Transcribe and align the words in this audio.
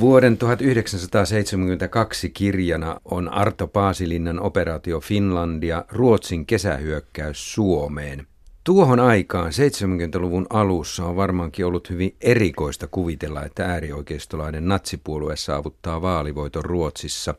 Vuoden 0.00 0.38
1972 0.38 2.30
kirjana 2.30 3.00
on 3.04 3.28
Arto 3.28 3.66
Paasilinnan 3.66 4.40
operaatio 4.40 5.00
Finlandia, 5.00 5.84
Ruotsin 5.88 6.46
kesähyökkäys 6.46 7.54
Suomeen. 7.54 8.26
Tuohon 8.64 9.00
aikaan 9.00 9.52
70-luvun 9.52 10.46
alussa 10.50 11.04
on 11.04 11.16
varmaankin 11.16 11.66
ollut 11.66 11.90
hyvin 11.90 12.16
erikoista 12.20 12.86
kuvitella, 12.86 13.44
että 13.44 13.66
äärioikeistolainen 13.66 14.68
natsipuolue 14.68 15.36
saavuttaa 15.36 16.02
vaalivoiton 16.02 16.64
Ruotsissa. 16.64 17.34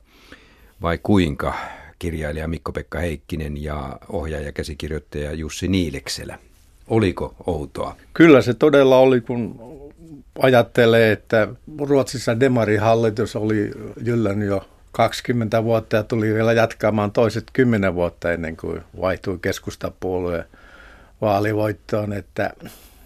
Vai 0.81 0.97
kuinka, 1.03 1.53
kirjailija 1.99 2.47
Mikko-Pekka 2.47 2.99
Heikkinen 2.99 3.63
ja 3.63 3.99
ohjaaja 4.09 4.51
käsikirjoittaja 4.51 5.33
Jussi 5.33 5.67
Niilekselä. 5.67 6.39
Oliko 6.89 7.35
outoa? 7.47 7.95
Kyllä 8.13 8.41
se 8.41 8.53
todella 8.53 8.97
oli, 8.97 9.21
kun 9.21 9.59
ajattelee, 10.39 11.11
että 11.11 11.47
Ruotsissa 11.79 12.39
demarihallitus 12.39 13.35
oli 13.35 13.71
jyllän 14.03 14.41
jo 14.41 14.67
20 14.91 15.63
vuotta 15.63 15.95
ja 15.95 16.03
tuli 16.03 16.33
vielä 16.33 16.53
jatkamaan 16.53 17.11
toiset 17.11 17.43
10 17.53 17.95
vuotta 17.95 18.31
ennen 18.31 18.57
kuin 18.57 18.81
vaihtui 19.01 19.39
keskustapuolueen 19.41 20.45
vaalivoittoon, 21.21 22.13
että 22.13 22.53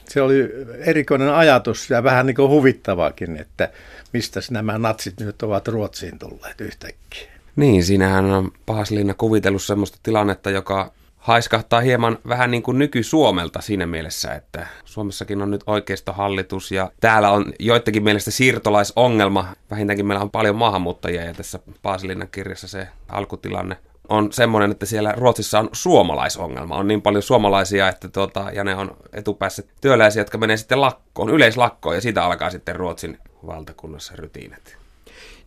se 0.07 0.21
oli 0.21 0.49
erikoinen 0.77 1.33
ajatus 1.33 1.89
ja 1.89 2.03
vähän 2.03 2.25
niin 2.25 2.35
kuin 2.35 2.49
huvittavakin, 2.49 3.37
että 3.37 3.69
mistä 4.13 4.39
nämä 4.51 4.77
natsit 4.77 5.19
nyt 5.19 5.41
ovat 5.41 5.67
Ruotsiin 5.67 6.19
tulleet 6.19 6.61
yhtäkkiä. 6.61 7.31
Niin, 7.55 7.83
siinähän 7.83 8.25
on 8.25 8.51
Paaslinna 8.65 9.13
kuvitellut 9.13 9.63
sellaista 9.63 9.97
tilannetta, 10.03 10.49
joka 10.49 10.91
haiskahtaa 11.23 11.81
hieman 11.81 12.17
vähän 12.27 12.51
niin 12.51 12.63
kuin 12.63 12.79
nyky-Suomelta 12.79 13.61
siinä 13.61 13.85
mielessä, 13.85 14.33
että 14.33 14.67
Suomessakin 14.85 15.41
on 15.41 15.51
nyt 15.51 15.63
oikeistohallitus 15.67 16.71
ja 16.71 16.91
täällä 17.01 17.29
on 17.31 17.53
joidenkin 17.59 18.03
mielestä 18.03 18.31
siirtolaisongelma. 18.31 19.47
Vähintäänkin 19.71 20.05
meillä 20.05 20.23
on 20.23 20.31
paljon 20.31 20.55
maahanmuuttajia 20.55 21.23
ja 21.23 21.33
tässä 21.33 21.59
Paasilinnan 21.81 22.27
kirjassa 22.31 22.67
se 22.67 22.87
alkutilanne 23.09 23.77
on 24.09 24.33
semmoinen, 24.33 24.71
että 24.71 24.85
siellä 24.85 25.11
Ruotsissa 25.17 25.59
on 25.59 25.69
suomalaisongelma. 25.71 26.75
On 26.75 26.87
niin 26.87 27.01
paljon 27.01 27.23
suomalaisia, 27.23 27.89
että 27.89 28.07
tuota, 28.07 28.51
ja 28.53 28.63
ne 28.63 28.75
on 28.75 28.97
etupäässä 29.13 29.63
työläisiä, 29.81 30.21
jotka 30.21 30.37
menee 30.37 30.57
sitten 30.57 30.81
lakkoon, 30.81 31.29
yleislakkoon, 31.29 31.95
ja 31.95 32.01
siitä 32.01 32.25
alkaa 32.25 32.49
sitten 32.49 32.75
Ruotsin 32.75 33.19
valtakunnassa 33.45 34.13
rytiinät. 34.15 34.82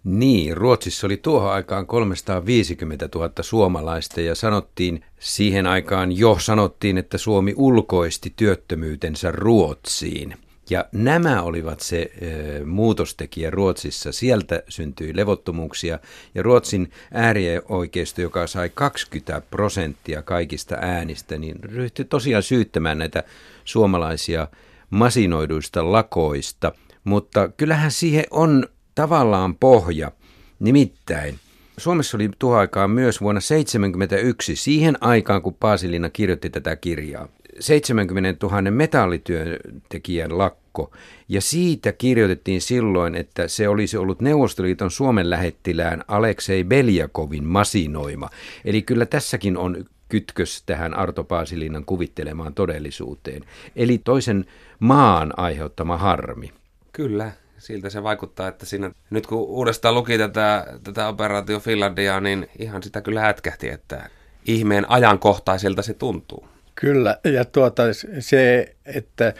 Niin, 0.07 0.57
Ruotsissa 0.57 1.07
oli 1.07 1.17
tuohon 1.17 1.53
aikaan 1.53 1.87
350 1.87 3.09
000 3.15 3.31
suomalaista 3.41 4.21
ja 4.21 4.35
sanottiin 4.35 5.05
siihen 5.19 5.67
aikaan 5.67 6.19
jo 6.19 6.37
sanottiin, 6.41 6.99
että 6.99 7.19
Suomi 7.19 7.55
ulkoisti 7.57 8.33
työttömyytensä 8.37 9.33
Ruotsiin. 9.33 10.35
Ja 10.71 10.85
nämä 10.93 11.43
olivat 11.43 11.81
se 11.81 11.99
e, 12.03 12.65
muutostekijä 12.65 13.51
Ruotsissa. 13.51 14.13
Sieltä 14.13 14.63
syntyi 14.69 15.17
levottomuuksia 15.17 15.99
ja 16.35 16.43
Ruotsin 16.43 16.91
äärioikeisto, 17.13 18.21
joka 18.21 18.47
sai 18.47 18.71
20 18.75 19.43
prosenttia 19.51 20.23
kaikista 20.23 20.77
äänistä, 20.81 21.39
niin 21.39 21.57
ryhtyi 21.63 22.05
tosiaan 22.05 22.43
syyttämään 22.43 22.99
näitä 22.99 23.25
suomalaisia 23.65 24.49
masinoiduista 24.91 25.93
lakoista. 25.93 26.73
Mutta 27.05 27.49
kyllähän 27.49 27.91
siihen 27.91 28.25
on 28.31 28.67
tavallaan 28.97 29.55
pohja. 29.55 30.13
Nimittäin 30.59 31.39
Suomessa 31.79 32.17
oli 32.17 32.31
tuohon 32.39 32.61
aikaan 32.61 32.91
myös 32.91 33.21
vuonna 33.21 33.41
1971, 33.41 34.57
siihen 34.57 34.97
aikaan 35.01 35.43
kun 35.43 35.55
Paasilina 35.55 36.11
kirjoitti 36.11 36.51
tätä 36.51 36.77
kirjaa, 36.77 37.29
70 37.61 38.47
000 38.47 38.71
metallityöntekijän 38.71 40.39
lakko. 40.39 40.93
Ja 41.29 41.41
siitä 41.41 41.93
kirjoitettiin 41.93 42.61
silloin, 42.61 43.15
että 43.15 43.49
se 43.49 43.69
olisi 43.69 43.97
ollut 43.97 44.21
Neuvostoliiton 44.21 44.91
Suomen 44.91 45.31
lähettilään 45.31 46.05
Aleksei 46.09 46.65
Beljakovin 46.65 47.47
masinoima. 47.47 48.31
Eli 48.65 48.83
kyllä 48.83 49.07
tässäkin 49.07 49.57
on 49.57 49.85
kytkös 50.09 50.63
tähän 50.67 50.95
Arto 50.95 51.25
Paasilinan 51.25 51.85
kuvittelemaan 51.85 52.55
todellisuuteen. 52.55 53.45
Eli 53.77 53.99
toisen 53.99 54.45
maan 54.79 55.33
aiheuttama 55.37 55.97
harmi. 55.97 56.53
Kyllä, 56.93 57.33
siltä 57.59 57.91
se 57.91 58.03
vaikuttaa, 58.03 58.49
että 58.49 58.67
siinä 58.67 58.91
nyt 59.11 59.27
kun 59.27 59.39
uudestaan 59.39 59.95
luki 59.95 60.19
tätä, 60.19 60.67
tätä 60.85 61.09
operaatio 61.09 61.61
Finlandia, 61.61 62.21
niin 62.21 62.49
ihan 62.59 62.83
sitä 62.83 63.01
kyllä 63.01 63.21
hätkähti, 63.21 63.69
että 63.69 64.11
ihmeen 64.47 64.91
ajankohtaiselta 64.91 65.83
se 65.83 65.95
tuntuu. 65.95 66.49
Kyllä, 66.75 67.19
ja 67.25 67.45
tuota, 67.45 67.83
se, 68.19 68.75
että, 68.87 69.35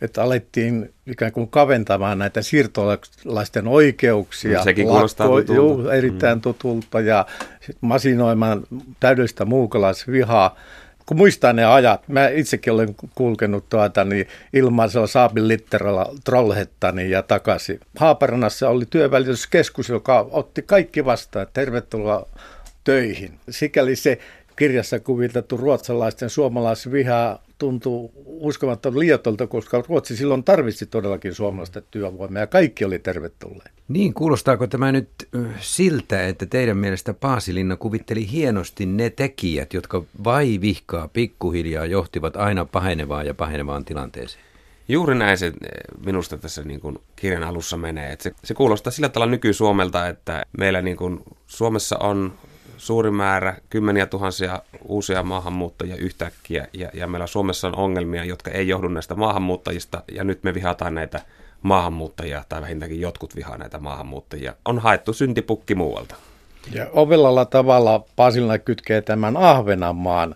että 0.00 0.22
alettiin 0.22 0.94
ikään 1.06 1.32
kuin 1.32 1.48
kaventamaan 1.48 2.18
näitä 2.18 2.42
siirtolaisten 2.42 3.68
oikeuksia. 3.68 4.58
No, 4.58 4.64
sekin 4.64 4.86
kuulostaa 4.86 5.26
lakko, 5.26 5.40
tutulta. 5.40 5.82
Juu, 5.82 5.88
erittäin 5.88 6.38
mm. 6.38 6.42
tutulta 6.42 7.00
ja 7.00 7.26
masinoimaan 7.80 8.66
täydellistä 9.00 9.44
muukalaisvihaa 9.44 10.56
kun 11.10 11.16
muistaa 11.16 11.52
ne 11.52 11.64
ajat, 11.64 12.08
mä 12.08 12.28
itsekin 12.28 12.72
olen 12.72 12.96
kulkenut 13.14 13.68
tuota, 13.68 14.04
niin 14.04 14.26
ilmaisella 14.52 15.06
saapin 15.06 15.48
litteralla 15.48 16.14
Trollhettani 16.24 17.10
ja 17.10 17.22
takaisin. 17.22 17.80
Haaparannassa 17.96 18.68
oli 18.68 18.86
työvälityskeskus, 18.90 19.88
joka 19.88 20.28
otti 20.30 20.62
kaikki 20.62 21.04
vastaan, 21.04 21.46
tervetuloa 21.52 22.26
töihin. 22.84 23.32
Sikäli 23.50 23.96
se 23.96 24.18
kirjassa 24.56 25.00
kuvitettu 25.00 25.56
ruotsalaisten 25.56 26.30
suomalaisviha 26.30 27.38
tuntuu 27.58 28.12
uskomattoman 28.26 28.98
liiotolta, 28.98 29.46
koska 29.46 29.82
Ruotsi 29.88 30.16
silloin 30.16 30.44
tarvitsi 30.44 30.86
todellakin 30.86 31.34
suomalaista 31.34 31.80
työvoimaa 31.80 32.40
ja 32.40 32.46
kaikki 32.46 32.84
oli 32.84 32.98
tervetulleet. 32.98 33.79
Niin, 33.90 34.14
kuulostaako 34.14 34.66
tämä 34.66 34.92
nyt 34.92 35.08
siltä, 35.60 36.26
että 36.26 36.46
teidän 36.46 36.76
mielestä 36.76 37.14
Paasilinna 37.14 37.76
kuvitteli 37.76 38.30
hienosti 38.30 38.86
ne 38.86 39.10
tekijät, 39.10 39.74
jotka 39.74 40.02
vai 40.24 40.58
vihkaa 40.60 41.08
pikkuhiljaa 41.08 41.86
johtivat 41.86 42.36
aina 42.36 42.64
pahenevaan 42.64 43.26
ja 43.26 43.34
pahenevaan 43.34 43.84
tilanteeseen? 43.84 44.44
Juuri 44.88 45.14
näin 45.14 45.38
se 45.38 45.52
minusta 46.06 46.38
tässä 46.38 46.62
niin 46.62 46.80
kuin 46.80 46.98
kirjan 47.16 47.42
alussa 47.42 47.76
menee. 47.76 48.12
Että 48.12 48.22
se, 48.22 48.32
se 48.44 48.54
kuulostaa 48.54 48.90
sillä 48.90 49.08
tavalla 49.08 49.30
nyky-Suomelta, 49.30 50.08
että 50.08 50.46
meillä 50.58 50.82
niin 50.82 50.96
kuin 50.96 51.20
Suomessa 51.46 51.98
on 51.98 52.32
suuri 52.76 53.10
määrä, 53.10 53.56
kymmeniä 53.70 54.06
tuhansia 54.06 54.62
uusia 54.82 55.22
maahanmuuttajia 55.22 55.96
yhtäkkiä, 55.96 56.68
ja, 56.72 56.90
ja 56.94 57.06
meillä 57.06 57.26
Suomessa 57.26 57.68
on 57.68 57.76
ongelmia, 57.76 58.24
jotka 58.24 58.50
ei 58.50 58.68
johdu 58.68 58.88
näistä 58.88 59.14
maahanmuuttajista, 59.14 60.02
ja 60.12 60.24
nyt 60.24 60.42
me 60.42 60.54
vihataan 60.54 60.94
näitä 60.94 61.20
maahanmuuttajia, 61.62 62.44
tai 62.48 62.62
vähintäänkin 62.62 63.00
jotkut 63.00 63.36
vihaa 63.36 63.58
näitä 63.58 63.78
maahanmuuttajia. 63.78 64.54
On 64.64 64.78
haettu 64.78 65.12
syntipukki 65.12 65.74
muualta. 65.74 66.14
Ja 66.72 66.86
ovellalla 66.92 67.44
tavalla 67.44 68.04
Pasilina 68.16 68.58
kytkee 68.58 69.02
tämän 69.02 69.36
Ahvenanmaan 69.36 70.34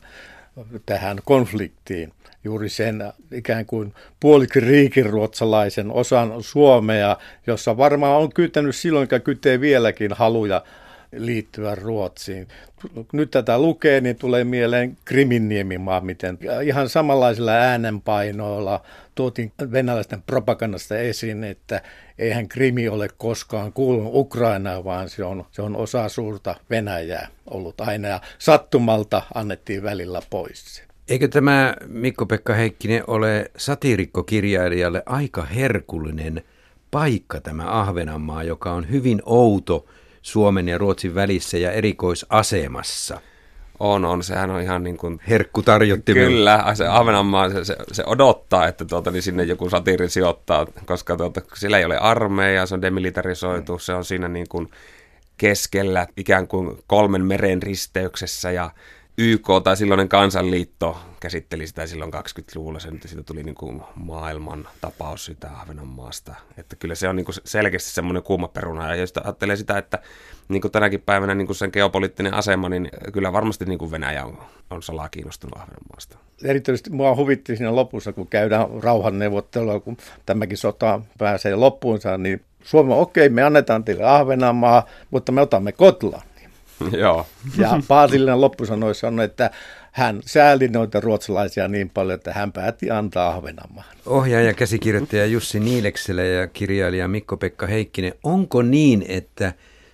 tähän 0.87 1.19
konfliktiin 1.25 2.13
juuri 2.45 2.69
sen 2.69 3.13
ikään 3.33 3.67
kuin 3.67 3.95
puolikriikin 4.21 5.11
osan 5.91 6.43
Suomea, 6.43 7.17
jossa 7.47 7.77
varmaan 7.77 8.23
on 8.23 8.33
kytänyt 8.33 8.77
silloin, 8.77 9.09
kytee 9.21 9.61
vieläkin 9.61 10.13
haluja 10.13 10.63
liittyä 11.17 11.75
Ruotsiin. 11.75 12.49
Nyt 13.13 13.31
tätä 13.31 13.59
lukee, 13.59 14.01
niin 14.01 14.17
tulee 14.17 14.45
mieleen 14.45 14.97
Kriminniemimaa, 15.05 16.01
miten 16.01 16.39
ihan 16.65 16.89
samanlaisilla 16.89 17.53
äänenpainoilla 17.53 18.83
tuotiin 19.15 19.53
venäläisten 19.73 20.23
propagandasta 20.23 20.99
esiin, 20.99 21.45
että 21.45 21.83
eihän 22.19 22.49
Krimi 22.49 22.89
ole 22.89 23.09
koskaan 23.19 23.73
kuulunut 23.73 24.15
Ukrainaan, 24.15 24.85
vaan 24.85 25.09
se 25.09 25.25
on, 25.25 25.47
se 25.51 25.63
on 25.63 25.77
osa 25.77 26.09
suurta 26.09 26.55
Venäjää 26.71 27.29
ollut 27.47 27.81
aina 27.81 28.09
ja 28.09 28.21
sattumalta 28.39 29.23
annettiin 29.35 29.83
välillä 29.83 30.23
pois. 30.31 30.83
Eikö 31.09 31.29
tämä 31.29 31.77
Mikko-Pekka 31.87 32.55
Heikkinen 32.55 33.05
ole 33.07 33.51
satiirikkokirjailijalle 33.57 35.03
aika 35.07 35.45
herkullinen 35.45 36.43
paikka 36.91 37.41
tämä 37.41 37.81
Ahvenanmaa, 37.81 38.43
joka 38.43 38.73
on 38.73 38.91
hyvin 38.91 39.23
outo– 39.25 39.85
Suomen 40.25 40.69
ja 40.69 40.79
Ruotsin 40.79 41.15
välissä 41.15 41.59
ja 41.59 41.73
erikoisasemassa. 41.73 43.21
On, 43.81 44.05
on. 44.05 44.23
Sehän 44.23 44.51
on 44.51 44.61
ihan 44.61 44.85
niin 44.85 44.97
kuin... 44.97 45.21
Herkku. 45.29 45.63
Kyllä, 46.31 46.65
se 46.75 46.87
Ahvenanmaa, 46.87 47.51
se, 47.51 47.65
se, 47.65 47.77
se, 47.93 48.03
odottaa, 48.07 48.69
että 48.69 48.85
tuota, 48.85 49.11
niin 49.11 49.23
sinne 49.23 49.43
joku 49.43 49.71
satiiri 49.71 50.09
sijoittaa, 50.09 50.67
koska 50.87 51.17
tuota, 51.17 51.41
sillä 51.55 51.79
ei 51.79 51.85
ole 51.85 51.99
armeija, 51.99 52.67
se 52.67 52.75
on 52.75 52.83
demilitarisoitu, 52.83 53.79
se 53.79 53.95
on 53.95 54.05
siinä 54.05 54.29
niin 54.29 54.47
kuin 54.49 54.69
keskellä 55.37 56.07
ikään 56.17 56.49
kuin 56.49 56.79
kolmen 56.87 57.25
meren 57.25 57.63
risteyksessä 57.63 58.51
ja 58.51 58.71
YK 59.19 59.47
tai 59.65 59.77
silloinen 59.77 60.09
kansanliitto 60.09 60.97
käsitteli 61.21 61.67
sitä 61.67 61.87
silloin 61.87 62.15
20-luvulla, 62.15 62.79
se 62.79 62.91
nyt 62.91 63.03
siitä 63.03 63.23
tuli 63.23 63.43
niin 63.43 63.55
kuin 63.55 63.83
maailman 63.95 64.69
tapaus 64.81 65.25
sitä 65.25 65.51
Ahvenanmaasta. 65.51 66.35
Että 66.59 66.77
kyllä 66.77 66.95
se 66.95 67.09
on 67.09 67.17
niin 67.17 67.25
kuin 67.25 67.35
selkeästi 67.45 67.91
semmoinen 67.91 68.23
kuuma 68.23 68.49
peruna. 68.49 68.89
Ja 68.89 68.95
jos 68.95 69.13
ajattelee 69.25 69.57
sitä, 69.57 69.79
että 69.79 69.99
niin 70.49 70.61
kuin 70.61 70.73
tänäkin 70.73 71.01
päivänä 71.01 71.35
niin 71.35 71.47
kuin 71.47 71.57
sen 71.57 71.71
geopoliittinen 71.73 72.35
asema, 72.35 72.69
niin 72.69 72.89
kyllä 73.13 73.33
varmasti 73.33 73.65
niin 73.65 73.79
kuin 73.79 73.91
Venäjä 73.91 74.25
on, 74.25 74.39
on 74.71 74.83
salaa 74.83 75.09
kiinnostunut 75.09 75.59
Ahvenanmaasta. 75.59 76.19
Erityisesti 76.45 76.91
mua 76.91 77.17
huvitti 77.17 77.57
siinä 77.57 77.77
lopussa, 77.77 78.13
kun 78.13 78.27
käydään 78.27 78.67
rauhanneuvottelua, 78.83 79.81
kun 79.81 79.97
tämäkin 80.27 80.59
sota 80.59 81.01
pääsee 81.19 81.55
loppuunsa, 81.55 82.19
niin 82.19 82.41
Suomi, 82.63 82.93
okei, 82.93 83.27
okay, 83.27 83.35
me 83.35 83.43
annetaan 83.43 83.85
teille 83.85 84.05
Ahvenanmaa, 84.05 84.87
mutta 85.11 85.33
me 85.33 85.41
otamme 85.41 85.73
Kotlannin. 85.73 86.34
Joo. 87.03 87.27
Ja 87.59 87.81
Paasillinen 87.89 88.41
loppusanoissa 88.41 89.01
sanoi, 89.01 89.25
että 89.25 89.51
hän 89.93 90.21
sääli 90.27 90.69
noita 90.69 91.01
ruotsalaisia 91.01 91.69
niin 91.69 91.91
paljon, 91.91 92.15
että 92.15 92.33
hän 92.33 92.53
päätti 92.53 92.91
antaa 92.91 93.29
Ahvenanmaan. 93.29 93.87
Ohjaaja, 94.07 94.55
käsikirjoittaja 94.55 95.27
Jussi 95.27 95.61
Niilekselä 95.61 96.23
ja 96.23 96.47
kirjailija 96.47 97.09
Mikko-Pekka 97.09 97.67
Heikkinen, 97.67 98.13
onko 98.23 98.63
niin, 98.63 99.05
että 99.09 99.53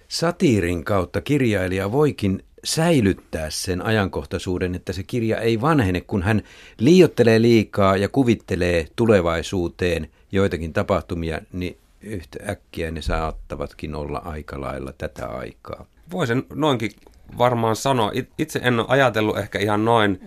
satiirin 0.08 0.84
kautta 0.84 1.20
kirjailija 1.20 1.92
voikin 1.92 2.42
säilyttää 2.64 3.50
sen 3.50 3.82
ajankohtaisuuden, 3.82 4.74
että 4.74 4.92
se 4.92 5.02
kirja 5.02 5.40
ei 5.40 5.60
vanhene, 5.60 6.00
kun 6.00 6.22
hän 6.22 6.42
liiottelee 6.78 7.42
liikaa 7.42 7.96
ja 7.96 8.08
kuvittelee 8.08 8.86
tulevaisuuteen 8.96 10.10
joitakin 10.32 10.72
tapahtumia, 10.72 11.40
niin 11.52 11.78
yhtä 12.00 12.38
äkkiä 12.48 12.90
ne 12.90 13.02
saattavatkin 13.02 13.94
olla 13.94 14.18
aika 14.18 14.60
lailla 14.60 14.92
tätä 14.98 15.26
aikaa. 15.26 15.86
Voisin 16.12 16.46
noinkin 16.54 16.90
varmaan 17.38 17.76
sanoa. 17.76 18.12
Itse 18.38 18.60
en 18.62 18.80
ole 18.80 18.86
ajatellut 18.88 19.38
ehkä 19.38 19.58
ihan 19.58 19.84
noin 19.84 20.20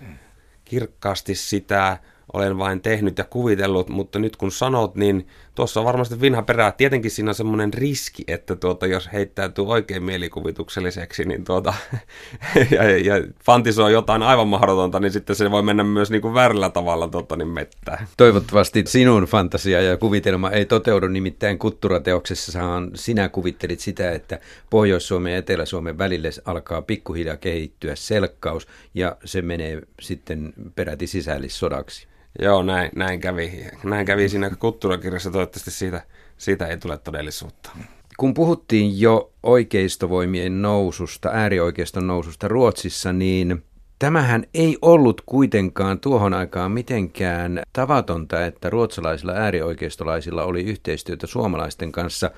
kirkkaasti 0.66 1.36
sitä, 1.36 1.98
olen 2.34 2.58
vain 2.58 2.82
tehnyt 2.82 3.18
ja 3.18 3.24
kuvitellut, 3.24 3.90
mutta 3.90 4.20
nyt 4.20 4.36
kun 4.36 4.52
sanot, 4.52 4.96
niin 4.96 5.28
tuossa 5.56 5.80
on 5.80 5.86
varmasti 5.86 6.22
vinha 6.22 6.42
perää. 6.42 6.72
Tietenkin 6.72 7.12
siinä 7.12 7.32
on 7.32 7.36
semmoinen 7.36 7.74
riski, 7.74 8.24
että 8.28 8.56
tuota, 8.56 8.88
jos 8.88 9.10
heittäytyy 9.14 9.66
oikein 9.68 10.04
mielikuvitukselliseksi 10.04 11.26
niin 11.26 11.44
tuota, 11.44 11.74
ja, 12.72 12.98
ja 12.98 13.14
fantisoi 13.46 13.94
jotain 13.94 14.24
aivan 14.24 14.48
mahdotonta, 14.48 15.00
niin 15.00 15.12
sitten 15.12 15.36
se 15.36 15.52
voi 15.52 15.64
mennä 15.64 15.84
myös 15.84 16.12
niin 16.12 16.22
kuin 16.22 16.34
väärällä 16.34 16.70
tavalla 16.70 17.08
tuota, 17.08 17.36
niin 17.36 17.48
mettää. 17.48 18.08
Toivottavasti 18.18 18.84
sinun 18.88 19.24
fantasia 19.24 19.82
ja 19.82 19.98
kuvitelma 19.98 20.52
ei 20.52 20.66
toteudu, 20.66 21.08
nimittäin 21.08 21.60
kutturateoksessahan 21.60 22.92
sinä 22.94 23.30
kuvittelit 23.30 23.80
sitä, 23.80 24.12
että 24.12 24.40
Pohjois-Suomen 24.70 25.32
ja 25.32 25.38
Etelä-Suomen 25.38 25.98
välille 25.98 26.30
alkaa 26.46 26.82
pikkuhiljaa 26.82 27.38
kehittyä 27.38 27.96
selkkaus 27.96 28.68
ja 28.94 29.18
se 29.26 29.42
menee 29.42 29.82
sitten 30.02 30.54
peräti 30.76 31.08
sisällissodaksi. 31.08 32.08
Joo, 32.42 32.64
näin, 32.64 32.92
näin, 32.96 33.20
kävi. 33.20 33.68
Näin 33.84 34.06
kävi 34.06 34.30
siinä 34.30 34.50
kulttuurakirjassa. 34.50 35.32
Toivottavasti 35.32 35.72
siitä, 35.72 36.02
siitä 36.38 36.68
ei 36.68 36.78
tule 36.78 36.98
todellisuutta. 36.98 37.70
Kun 38.18 38.34
puhuttiin 38.34 39.00
jo 39.00 39.34
oikeistovoimien 39.44 40.62
noususta, 40.62 41.30
äärioikeiston 41.34 42.08
noususta 42.08 42.48
Ruotsissa, 42.48 43.14
niin 43.14 43.64
tämähän 44.00 44.44
ei 44.54 44.78
ollut 44.82 45.22
kuitenkaan 45.26 46.00
tuohon 46.00 46.34
aikaan 46.34 46.72
mitenkään 46.72 47.62
tavatonta, 47.74 48.46
että 48.46 48.70
ruotsalaisilla 48.70 49.34
äärioikeistolaisilla 49.34 50.44
oli 50.44 50.64
yhteistyötä 50.64 51.28
suomalaisten 51.28 51.92
kanssa. 51.92 52.32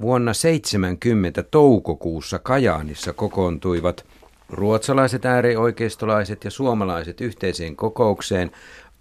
Vuonna 0.00 0.34
70 0.34 1.42
toukokuussa 1.42 2.38
Kajaanissa 2.38 3.12
kokoontuivat 3.12 4.06
ruotsalaiset 4.48 5.24
äärioikeistolaiset 5.24 6.44
ja 6.44 6.50
suomalaiset 6.50 7.20
yhteiseen 7.20 7.76
kokoukseen 7.76 8.50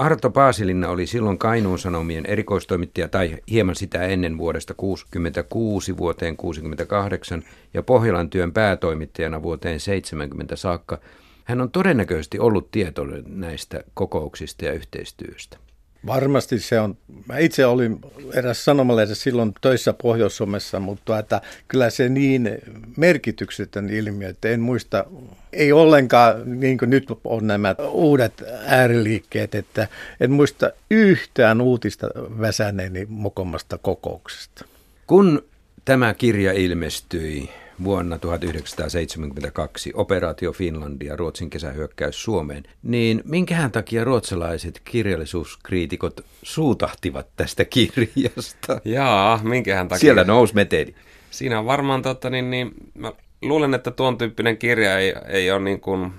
Arto 0.01 0.30
Paasilinna 0.30 0.89
oli 0.89 1.07
silloin 1.07 1.38
Kainuun 1.38 1.80
Sanomien 1.80 2.25
erikoistoimittaja 2.25 3.07
tai 3.07 3.38
hieman 3.51 3.75
sitä 3.75 4.03
ennen 4.03 4.38
vuodesta 4.38 4.74
1966 4.74 5.98
vuoteen 5.98 6.38
1968 6.38 7.44
ja 7.74 7.83
Pohjolan 7.83 8.30
työn 8.30 8.53
päätoimittajana 8.53 9.42
vuoteen 9.42 9.80
70 9.80 10.56
saakka. 10.56 10.98
Hän 11.44 11.62
on 11.62 11.71
todennäköisesti 11.71 12.39
ollut 12.39 12.71
tietoinen 12.71 13.24
näistä 13.27 13.83
kokouksista 13.94 14.65
ja 14.65 14.74
yhteistyöstä. 14.74 15.57
Varmasti 16.06 16.59
se 16.59 16.80
on. 16.80 16.98
Mä 17.25 17.38
itse 17.38 17.65
olin 17.65 18.00
eräs 18.33 18.65
sanomalehdessä 18.65 19.24
silloin 19.24 19.53
töissä 19.62 19.94
Pohjois-Suomessa, 19.94 20.80
mutta 20.80 21.19
että 21.19 21.42
kyllä 21.68 21.89
se 21.89 22.09
niin 22.09 22.50
merkityksetön 22.98 23.89
ilmiö, 23.89 24.30
että 24.30 24.50
en 24.50 24.59
muista, 24.59 25.06
ei 25.53 25.71
ollenkaan 25.71 26.59
niin 26.59 26.77
kuin 26.77 26.89
nyt 26.89 27.07
on 27.24 27.48
nämä 27.48 27.75
uudet 27.92 28.44
ääriliikkeet, 28.65 29.56
että 29.56 29.88
en 30.19 30.31
muista 30.31 30.71
yhtään 30.92 31.62
uutista 31.62 32.07
väsäneeni 32.15 33.06
mokomasta 33.09 33.77
kokouksesta. 33.77 34.65
Kun 35.07 35.45
tämä 35.86 36.13
kirja 36.13 36.53
ilmestyi, 36.53 37.50
vuonna 37.83 38.17
1972 38.17 39.91
Operaatio 39.95 40.51
Finlandia, 40.51 41.15
Ruotsin 41.15 41.49
kesähyökkäys 41.49 42.23
Suomeen, 42.23 42.63
niin 42.83 43.21
minkähän 43.25 43.71
takia 43.71 44.03
ruotsalaiset 44.03 44.81
kirjallisuuskriitikot 44.85 46.25
suutahtivat 46.43 47.27
tästä 47.35 47.65
kirjasta? 47.65 48.81
Jaa, 48.85 49.39
minkähän 49.43 49.87
takia? 49.87 49.99
Siellä 49.99 50.23
nousi 50.23 50.55
meteli. 50.55 50.95
Siinä 51.31 51.59
on 51.59 51.65
varmaan, 51.65 52.01
totta, 52.01 52.29
niin, 52.29 52.49
niin, 52.49 52.71
mä 52.93 53.11
luulen, 53.41 53.73
että 53.73 53.91
tuon 53.91 54.17
tyyppinen 54.17 54.57
kirja 54.57 54.99
ei, 54.99 55.13
ei 55.27 55.51
ole 55.51 55.59
niin 55.59 55.79
kuin 55.79 56.13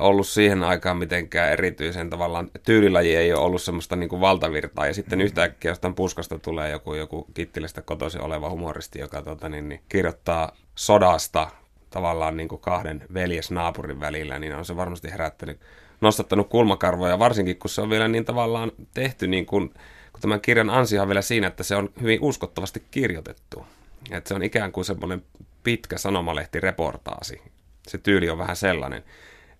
ollut 0.00 0.28
siihen 0.28 0.62
aikaan 0.62 0.96
mitenkään 0.96 1.52
erityisen 1.52 2.10
tavallaan, 2.10 2.50
tyylilaji 2.62 3.16
ei 3.16 3.32
ole 3.32 3.44
ollut 3.44 3.62
semmoista 3.62 3.96
niin 3.96 4.08
kuin 4.08 4.20
valtavirtaa, 4.20 4.86
ja 4.86 4.94
sitten 4.94 5.20
yhtäkkiä 5.20 5.70
jostain 5.70 5.94
puskasta 5.94 6.38
tulee 6.38 6.70
joku, 6.70 6.94
joku 6.94 7.26
kittilästä 7.34 7.82
kotoisin 7.82 8.20
oleva 8.20 8.50
humoristi, 8.50 8.98
joka 8.98 9.22
tota, 9.22 9.48
niin, 9.48 9.68
niin, 9.68 9.80
kirjoittaa 9.88 10.56
sodasta 10.74 11.50
tavallaan 11.90 12.36
niin 12.36 12.48
kuin 12.48 12.60
kahden 12.60 13.04
veljesnaapurin 13.14 14.00
välillä, 14.00 14.38
niin 14.38 14.54
on 14.54 14.64
se 14.64 14.76
varmasti 14.76 15.10
herättänyt, 15.10 15.60
nostattanut 16.00 16.48
kulmakarvoja, 16.48 17.18
varsinkin 17.18 17.56
kun 17.56 17.70
se 17.70 17.80
on 17.80 17.90
vielä 17.90 18.08
niin 18.08 18.24
tavallaan 18.24 18.72
tehty, 18.94 19.26
niin 19.26 19.46
kuin, 19.46 19.68
kun 20.12 20.20
tämän 20.20 20.40
kirjan 20.40 20.70
ansio 20.70 21.02
on 21.02 21.08
vielä 21.08 21.22
siinä, 21.22 21.46
että 21.46 21.62
se 21.62 21.76
on 21.76 21.90
hyvin 22.00 22.18
uskottavasti 22.22 22.82
kirjoitettu. 22.90 23.66
Että 24.10 24.28
se 24.28 24.34
on 24.34 24.42
ikään 24.42 24.72
kuin 24.72 24.84
semmoinen 24.84 25.22
pitkä 25.62 25.98
sanomalehtireportaasi. 25.98 27.42
Se 27.88 27.98
tyyli 27.98 28.30
on 28.30 28.38
vähän 28.38 28.56
sellainen 28.56 29.04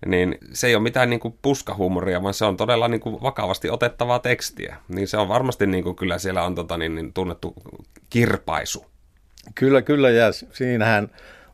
niin 0.05 0.37
se 0.53 0.67
ei 0.67 0.75
ole 0.75 0.83
mitään 0.83 1.09
niin 1.09 1.19
kuin 1.19 1.37
puskahuumoria, 1.41 2.23
vaan 2.23 2.33
se 2.33 2.45
on 2.45 2.57
todella 2.57 2.87
niin 2.87 3.01
kuin 3.01 3.21
vakavasti 3.21 3.69
otettavaa 3.69 4.19
tekstiä. 4.19 4.75
Niin 4.87 5.07
se 5.07 5.17
on 5.17 5.27
varmasti 5.27 5.67
niin 5.67 5.83
kuin 5.83 5.95
kyllä 5.95 6.17
siellä 6.17 6.43
on 6.43 6.55
tota, 6.55 6.77
niin, 6.77 6.95
niin 6.95 7.13
tunnettu 7.13 7.53
kirpaisu. 8.09 8.85
Kyllä, 9.55 9.81
kyllä, 9.81 10.09
ja 10.09 10.31
siinähän 10.53 11.09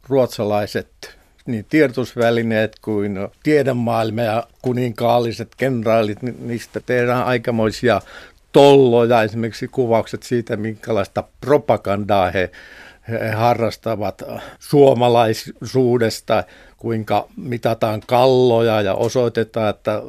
ruotsalaiset 0.09 1.17
niin 1.45 1.65
tiedotusvälineet 1.69 2.79
kuin 2.81 3.27
tiedemaailma 3.43 4.21
ja 4.21 4.47
kuninkaalliset 4.61 5.55
kenraalit, 5.55 6.21
niin 6.21 6.47
niistä 6.47 6.79
tehdään 6.79 7.25
aikamoisia 7.25 8.01
tolloja, 8.51 9.23
esimerkiksi 9.23 9.67
kuvaukset 9.67 10.23
siitä, 10.23 10.57
minkälaista 10.57 11.23
propagandaa 11.41 12.31
he, 12.31 12.51
he 13.09 13.31
harrastavat 13.31 14.23
suomalaisuudesta 14.59 16.43
kuinka 16.77 17.27
mitataan 17.37 18.01
kalloja 18.07 18.81
ja 18.81 18.93
osoitetaan, 18.93 19.69
että 19.69 20.01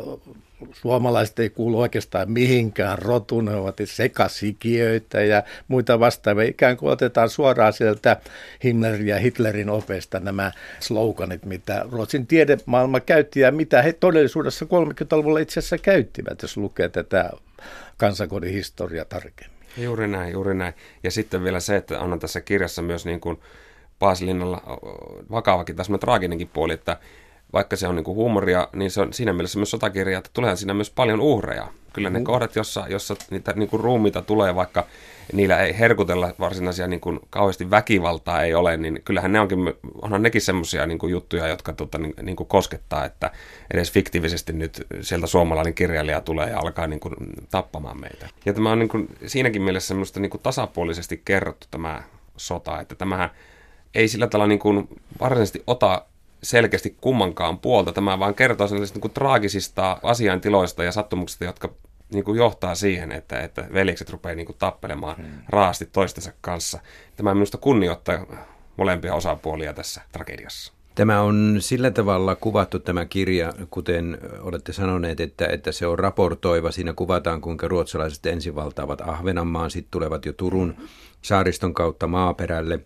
suomalaiset 0.72 1.38
ei 1.38 1.50
kuulu 1.50 1.80
oikeastaan 1.80 2.30
mihinkään 2.30 2.99
rotuun, 2.99 3.44
ne 3.44 3.54
ovat 3.54 3.76
sekasikiöitä 3.84 5.22
ja 5.22 5.42
muita 5.68 6.00
vastaavia. 6.00 6.49
Ikään 6.49 6.76
kuin 6.76 6.92
otetaan 6.92 7.30
suoraan 7.30 7.72
sieltä 7.72 8.16
Himmlerin 8.64 9.06
ja 9.06 9.18
Hitlerin 9.18 9.70
opeista 9.70 10.20
nämä 10.20 10.52
sloganit, 10.80 11.44
mitä 11.44 11.87
Ruotsin 11.90 12.26
tiedemaailma 12.26 13.00
käytti 13.00 13.40
ja 13.40 13.52
mitä 13.52 13.82
he 13.82 13.92
todellisuudessa 13.92 14.64
30-luvulla 14.64 15.38
itse 15.38 15.61
asiassa 15.61 15.78
käyttivät, 15.78 16.42
jos 16.42 16.56
lukee 16.56 16.88
tätä 16.88 17.30
kansakodin 17.96 18.52
historiaa 18.52 19.04
tarkemmin. 19.04 19.62
Juuri 19.76 20.08
näin, 20.08 20.32
juuri 20.32 20.54
näin. 20.54 20.74
Ja 21.02 21.10
sitten 21.10 21.44
vielä 21.44 21.60
se, 21.60 21.76
että 21.76 22.00
annan 22.00 22.18
tässä 22.18 22.40
kirjassa 22.40 22.82
myös 22.82 23.06
niin 23.06 23.20
kuin 23.20 23.40
Paasilinnalla 23.98 24.62
vakavakin, 25.30 25.76
tässä 25.76 25.98
traaginenkin 25.98 26.48
puoli, 26.48 26.72
että 26.72 26.96
vaikka 27.52 27.76
se 27.76 27.87
on 27.87 27.97
niin 27.97 28.04
kuin 28.04 28.14
huumoria, 28.14 28.68
niin 28.73 28.90
se 28.90 29.00
on 29.00 29.12
siinä 29.12 29.32
mielessä 29.32 29.59
myös 29.59 29.71
sotakirja, 29.71 30.18
että 30.18 30.30
tuleehan 30.32 30.56
siinä 30.56 30.75
myös 30.75 30.90
paljon 30.90 31.21
uhreja. 31.21 31.68
Kyllä 31.92 32.11
ne 32.11 32.18
mm. 32.18 32.25
kohdat, 32.25 32.56
jossa, 32.56 32.85
jossa 32.88 33.16
niitä 33.30 33.52
niin 33.56 33.68
kuin 33.68 33.80
ruumiita 33.80 34.23
tulee, 34.23 34.54
vaikka 34.54 34.87
niillä 35.32 35.59
ei 35.59 35.78
herkutella 35.78 36.32
varsinaisia 36.40 36.87
niin 36.87 37.00
kuin, 37.00 37.21
kauheasti 37.30 37.71
väkivaltaa 37.71 38.42
ei 38.42 38.54
ole, 38.54 38.76
niin 38.76 39.02
kyllähän 39.04 39.32
ne 39.32 39.40
onkin, 39.40 39.59
onhan 40.02 40.23
nekin 40.23 40.40
semmoisia 40.40 40.87
niin 40.87 40.99
juttuja, 41.11 41.49
jotka 41.49 41.73
tota, 41.73 41.99
niin, 41.99 42.14
niin 42.23 42.37
kuin 42.37 42.47
koskettaa, 42.47 43.04
että 43.04 43.30
edes 43.75 43.92
fiktiivisesti 43.92 44.52
nyt 44.52 44.87
sieltä 45.00 45.26
suomalainen 45.26 45.75
kirjailija 45.75 46.21
tulee 46.21 46.50
ja 46.50 46.59
alkaa 46.59 46.87
niin 46.87 47.00
kuin, 47.00 47.14
tappamaan 47.50 48.00
meitä. 48.00 48.28
Ja 48.44 48.52
tämä 48.52 48.73
on 48.73 48.78
niin 48.78 48.88
kuin, 48.88 49.09
siinäkin 49.26 49.62
mielessä 49.62 49.88
semmoista 49.88 50.21
niin 50.21 50.30
kuin 50.30 50.42
tasapuolisesti 50.42 51.23
kerrottu 51.25 51.66
tämä 51.71 52.02
sota, 52.37 52.80
että 52.80 52.94
tämähän 52.94 53.30
ei 53.94 54.09
sillä 54.09 54.26
tavalla 54.26 54.49
niin 54.49 54.59
kuin 54.59 54.88
varsinaisesti 55.21 55.62
ota 55.66 56.04
selkeästi 56.42 56.96
kummankaan 57.00 57.58
puolta. 57.58 57.92
Tämä 57.92 58.18
vaan 58.18 58.34
kertoo 58.34 58.68
sellaisista 58.68 58.96
niin 58.96 59.00
kuin 59.00 59.14
traagisista 59.14 59.99
asiaintiloista 60.02 60.84
ja 60.84 60.92
sattumuksista, 60.92 61.44
jotka 61.44 61.75
niin 62.12 62.25
kuin 62.25 62.38
johtaa 62.38 62.75
siihen, 62.75 63.12
että, 63.12 63.40
että 63.40 63.64
veljekset 63.72 64.11
rupeaa 64.11 64.34
niin 64.34 64.46
kuin 64.46 64.58
tappelemaan 64.58 65.16
hmm. 65.16 65.42
raasti 65.49 65.88
toistensa 65.92 66.32
kanssa. 66.40 66.80
Tämä 67.16 67.34
minusta 67.34 67.58
kunnioittaa 67.58 68.26
molempia 68.76 69.14
osapuolia 69.14 69.72
tässä 69.72 70.00
tragediassa. 70.12 70.72
Tämä 70.94 71.20
on 71.20 71.56
sillä 71.61 71.90
tavalla 71.90 72.34
kuvattu 72.34 72.78
tämä 72.78 73.04
kirja, 73.04 73.52
kuten 73.70 74.18
olette 74.40 74.72
sanoneet, 74.72 75.20
että, 75.20 75.46
että 75.46 75.72
se 75.72 75.87
on 75.87 75.99
raportoiva. 75.99 76.70
Siinä 76.70 76.92
kuvataan, 76.92 77.40
kuinka 77.40 77.68
ruotsalaiset 77.68 78.26
ensin 78.26 78.54
valtaavat 78.54 79.00
Ahvenanmaan, 79.00 79.70
sitten 79.70 79.90
tulevat 79.90 80.26
jo 80.26 80.32
Turun 80.32 80.76
saariston 81.22 81.74
kautta 81.74 82.06
maaperälle 82.06 82.80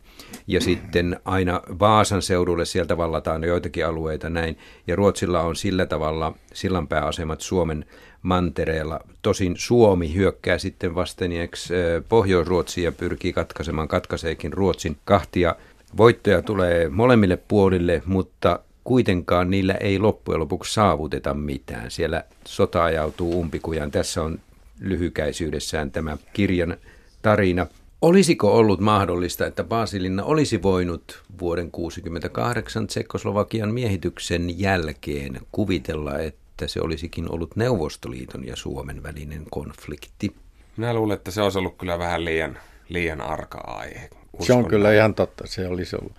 ja 0.46 0.60
sitten 0.60 1.20
aina 1.24 1.60
Vaasan 1.78 2.22
seudulle 2.22 2.64
sieltä 2.64 2.96
vallataan 2.96 3.44
joitakin 3.44 3.86
alueita 3.86 4.30
näin. 4.30 4.58
Ja 4.86 4.96
Ruotsilla 4.96 5.40
on 5.40 5.56
sillä 5.56 5.86
tavalla 5.86 6.32
sillanpääasemat 6.54 7.40
Suomen 7.40 7.86
mantereella. 8.22 9.00
Tosin 9.22 9.54
Suomi 9.56 10.14
hyökkää 10.14 10.58
sitten 10.58 10.94
vastenieksi 10.94 11.74
Pohjois-Ruotsiin 12.08 12.84
ja 12.84 12.92
pyrkii 12.92 13.32
katkaisemaan, 13.32 13.88
katkaiseekin 13.88 14.52
Ruotsin 14.52 14.96
kahtia. 15.04 15.56
Voittoja 15.96 16.42
tulee 16.42 16.88
molemmille 16.88 17.38
puolille, 17.48 18.02
mutta 18.06 18.60
kuitenkaan 18.84 19.50
niillä 19.50 19.74
ei 19.74 19.98
loppujen 19.98 20.40
lopuksi 20.40 20.74
saavuteta 20.74 21.34
mitään. 21.34 21.90
Siellä 21.90 22.24
sota 22.44 22.84
ajautuu 22.84 23.40
umpikujan. 23.40 23.90
Tässä 23.90 24.22
on 24.22 24.38
lyhykäisyydessään 24.80 25.90
tämä 25.90 26.16
kirjan 26.32 26.76
tarina. 27.22 27.66
Olisiko 28.06 28.56
ollut 28.56 28.80
mahdollista, 28.80 29.46
että 29.46 29.64
Basilinna 29.64 30.24
olisi 30.24 30.62
voinut 30.62 31.22
vuoden 31.40 31.70
1968 31.70 32.86
Tsekoslovakian 32.86 33.74
miehityksen 33.74 34.60
jälkeen 34.60 35.40
kuvitella, 35.52 36.18
että 36.18 36.68
se 36.68 36.80
olisikin 36.80 37.32
ollut 37.32 37.56
Neuvostoliiton 37.56 38.46
ja 38.46 38.56
Suomen 38.56 39.02
välinen 39.02 39.44
konflikti? 39.50 40.34
Minä 40.76 40.94
luulen, 40.94 41.16
että 41.16 41.30
se 41.30 41.42
olisi 41.42 41.58
ollut 41.58 41.76
kyllä 41.78 41.98
vähän 41.98 42.24
liian, 42.24 42.58
liian 42.88 43.20
arka 43.20 43.58
aihe. 43.58 44.10
Uskon 44.32 44.46
se 44.46 44.52
on 44.52 44.68
kyllä 44.68 44.94
ihan 44.94 45.14
totta. 45.14 45.46
Se 45.46 45.68
olisi 45.68 45.96
ollut, 45.96 46.12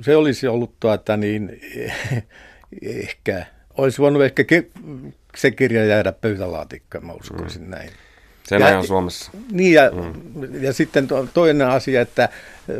se 0.00 0.16
olisi 0.16 0.46
ollut 0.48 0.80
tuota 0.80 1.16
niin, 1.16 1.60
ehkä, 2.82 3.46
olisi 3.76 3.98
voinut 3.98 4.22
ehkä 4.22 4.44
se 5.36 5.50
kirja 5.50 5.84
jäädä 5.84 6.12
pöytälaatikkoon, 6.12 7.06
mä 7.06 7.12
uskoisin 7.12 7.62
mm. 7.62 7.70
näin. 7.70 7.90
Sen 8.48 8.60
ja, 8.60 8.66
ajan 8.66 8.86
Suomessa. 8.86 9.30
Niin 9.52 9.72
ja, 9.72 9.90
mm. 9.90 10.62
ja 10.62 10.72
sitten 10.72 11.08
toinen 11.34 11.68
asia, 11.68 12.00
että 12.00 12.28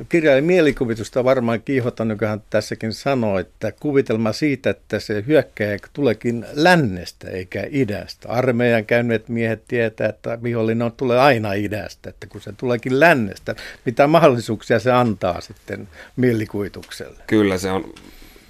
kirjailijan 0.09 0.45
mielikuvitusta 0.45 1.25
varmaan 1.25 1.63
kiihottanut, 1.63 2.15
joka 2.15 2.27
hän 2.27 2.43
tässäkin 2.51 2.93
sanoi, 2.93 3.41
että 3.41 3.73
kuvitelma 3.73 4.33
siitä, 4.33 4.71
että 4.71 5.01
se 5.01 5.25
hyökkäjä 5.27 5.79
tuleekin 5.93 6.47
lännestä 6.53 7.31
eikä 7.31 7.67
idästä. 7.71 8.29
Armeijan 8.29 8.87
käyneet 8.87 9.29
miehet 9.29 9.63
tietää, 9.69 10.09
että 10.09 10.43
vihollinen 10.43 10.93
tulee 10.93 11.19
aina 11.19 11.53
idästä, 11.53 12.11
että 12.11 12.27
kun 12.27 12.41
se 12.41 12.53
tuleekin 12.53 13.01
lännestä, 13.01 13.55
mitä 13.85 14.07
mahdollisuuksia 14.07 14.79
se 14.79 14.93
antaa 14.93 15.41
sitten 15.41 15.89
mielikuvitukselle. 16.17 17.19
Kyllä 17.27 17.59
se 17.59 17.71
on 17.71 17.95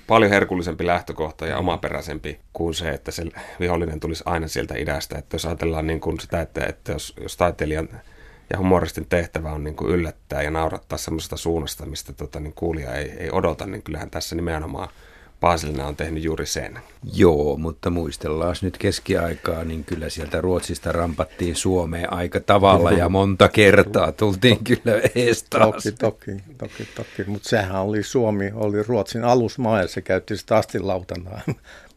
paljon 0.06 0.30
herkullisempi 0.30 0.86
lähtökohta 0.86 1.46
ja 1.46 1.58
omaperäisempi 1.58 2.40
kuin 2.52 2.74
se, 2.74 2.90
että 2.90 3.10
se 3.10 3.24
vihollinen 3.60 4.00
tulisi 4.00 4.22
aina 4.26 4.48
sieltä 4.48 4.74
idästä. 4.76 5.18
Että 5.18 5.34
jos 5.34 5.46
ajatellaan 5.46 5.86
niin 5.86 6.00
kuin 6.00 6.20
sitä, 6.20 6.40
että, 6.40 6.66
että 6.66 6.92
jos, 6.92 7.14
jos 7.20 7.36
taiteilijan 7.36 7.88
ja 8.50 8.58
humoristin 8.58 9.06
tehtävä 9.08 9.52
on 9.52 9.64
niin 9.64 9.76
kuin 9.76 9.90
yllättää 9.90 10.42
ja 10.42 10.50
naurattaa 10.50 10.98
semmoisesta 10.98 11.36
suunnasta, 11.36 11.86
mistä 11.86 12.12
tota, 12.12 12.40
niin 12.40 12.54
kuulija 12.54 12.94
ei, 12.94 13.10
ei 13.10 13.30
odota, 13.32 13.66
niin 13.66 13.82
kyllähän 13.82 14.10
tässä 14.10 14.36
nimenomaan– 14.36 14.88
Paasilina 15.44 15.86
on 15.86 15.96
tehnyt 15.96 16.22
juuri 16.22 16.46
sen. 16.46 16.78
Joo, 17.14 17.56
mutta 17.56 17.90
muistellaan 17.90 18.56
nyt 18.62 18.78
keskiaikaa, 18.78 19.64
niin 19.64 19.84
kyllä 19.84 20.08
sieltä 20.08 20.40
Ruotsista 20.40 20.92
rampattiin 20.92 21.56
Suomeen 21.56 22.12
aika 22.12 22.40
tavalla 22.40 22.92
ja 22.92 23.08
monta 23.08 23.48
kertaa 23.48 24.12
tultiin 24.12 24.64
kyllä 24.64 24.92
ees 25.14 25.42
taas. 25.42 25.84
Toki, 25.84 25.92
toki, 25.92 26.42
toki, 26.58 26.88
toki. 26.94 27.30
mutta 27.30 27.48
sehän 27.48 27.82
oli 27.82 28.02
Suomi, 28.02 28.52
oli 28.54 28.82
Ruotsin 28.82 29.24
alusmaa 29.24 29.80
ja 29.80 29.88
se 29.88 30.02
käytti 30.02 30.36
sitä 30.36 30.56
astinlautana 30.56 31.40